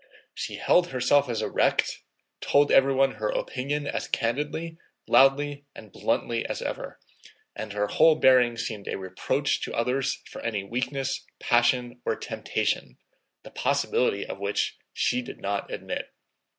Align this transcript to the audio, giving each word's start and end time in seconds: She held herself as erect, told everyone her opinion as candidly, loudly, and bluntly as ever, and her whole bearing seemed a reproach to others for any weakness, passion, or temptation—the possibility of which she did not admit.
She 0.33 0.55
held 0.55 0.87
herself 0.87 1.29
as 1.29 1.43
erect, 1.43 2.01
told 2.39 2.71
everyone 2.71 3.11
her 3.17 3.29
opinion 3.29 3.85
as 3.85 4.07
candidly, 4.07 4.79
loudly, 5.07 5.65
and 5.75 5.91
bluntly 5.91 6.43
as 6.43 6.59
ever, 6.59 6.99
and 7.55 7.71
her 7.73 7.85
whole 7.85 8.15
bearing 8.15 8.57
seemed 8.57 8.87
a 8.87 8.97
reproach 8.97 9.61
to 9.61 9.75
others 9.75 10.15
for 10.25 10.41
any 10.41 10.63
weakness, 10.63 11.23
passion, 11.39 12.01
or 12.03 12.15
temptation—the 12.15 13.51
possibility 13.51 14.25
of 14.25 14.39
which 14.39 14.75
she 14.91 15.21
did 15.21 15.39
not 15.39 15.71
admit. 15.71 16.11